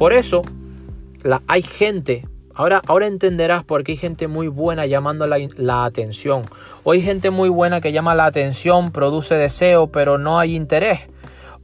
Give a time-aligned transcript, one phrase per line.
[0.00, 0.40] Por eso
[1.46, 6.44] hay gente, ahora, ahora entenderás por qué hay gente muy buena llamando la, la atención.
[6.84, 11.00] O hay gente muy buena que llama la atención, produce deseo, pero no hay interés.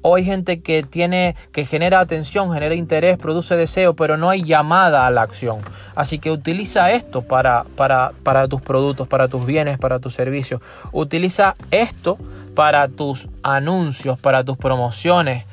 [0.02, 4.44] O hay gente que tiene, que genera atención, genera interés, produce deseo, pero no hay
[4.44, 5.60] llamada a la acción.
[5.94, 10.60] Así que utiliza esto para, para, para tus productos, para tus bienes, para tus servicios.
[10.92, 12.18] Utiliza esto
[12.54, 15.46] para tus anuncios, para tus promociones,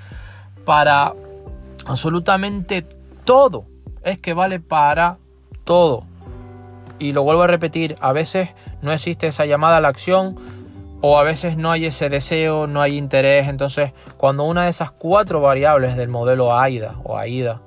[0.66, 1.14] para
[1.86, 2.86] absolutamente
[3.26, 3.66] todo.
[4.04, 5.18] Es que vale para
[5.64, 6.06] todo.
[7.00, 8.50] Y lo vuelvo a repetir, a veces
[8.82, 10.38] no existe esa llamada a la acción
[11.02, 13.48] o a veces no hay ese deseo, no hay interés.
[13.48, 17.62] Entonces, cuando una de esas cuatro variables del modelo AIDA o AIDA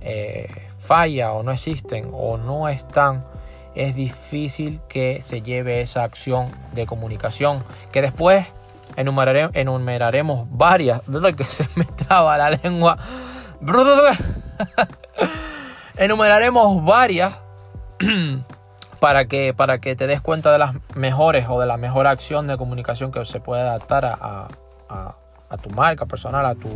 [0.00, 0.48] eh,
[0.80, 3.24] falla o no existen o no están,
[3.76, 8.46] es difícil que se lleve esa acción de comunicación que después
[8.96, 11.02] enumeraremos varias,
[11.36, 12.96] que se me traba la lengua.
[15.96, 17.34] enumeraremos varias
[19.00, 22.46] para que, para que te des cuenta de las mejores o de la mejor acción
[22.46, 24.48] de comunicación que se puede adaptar a,
[24.88, 26.68] a, tu marca personal, a tu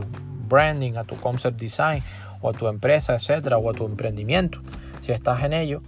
[0.49, 2.03] branding, a tu concept design
[2.41, 4.61] o a tu empresa, etcétera, o a tu emprendimiento,
[5.01, 5.83] si estás en ello.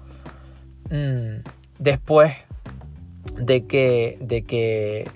[0.90, 1.42] Mm,
[1.78, 2.34] después
[3.36, 5.10] de que, de que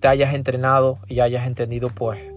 [0.00, 2.31] te hayas entrenado y hayas entendido pues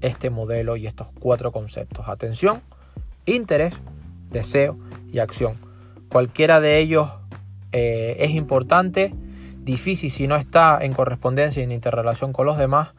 [0.00, 2.08] este modelo y estos cuatro conceptos.
[2.08, 2.62] Atención,
[3.26, 3.74] interés,
[4.30, 4.78] deseo
[5.12, 5.56] y acción.
[6.08, 7.10] Cualquiera de ellos
[7.72, 9.12] eh, es importante,
[9.58, 12.94] difícil si no está en correspondencia y en interrelación con los demás.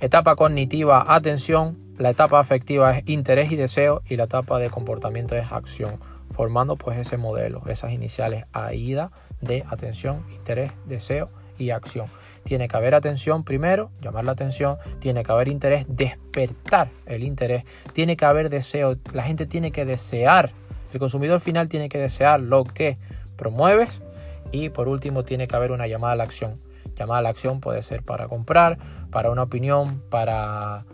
[0.00, 1.78] Etapa cognitiva, atención.
[1.98, 6.00] La etapa afectiva es interés y deseo y la etapa de comportamiento es acción,
[6.30, 12.08] formando pues ese modelo, esas iniciales AIDA de atención, interés, deseo y acción.
[12.44, 17.64] Tiene que haber atención primero, llamar la atención, tiene que haber interés, despertar el interés,
[17.92, 20.50] tiene que haber deseo, la gente tiene que desear,
[20.92, 22.98] el consumidor final tiene que desear lo que
[23.36, 24.02] promueves
[24.50, 26.60] y por último tiene que haber una llamada a la acción.
[26.96, 28.78] Llamada a la acción puede ser para comprar,
[29.10, 30.84] para una opinión, para,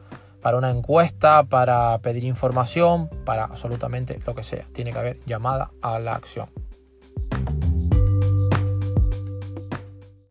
[0.41, 4.65] para una encuesta, para pedir información, para absolutamente lo que sea.
[4.72, 6.49] Tiene que haber llamada a la acción.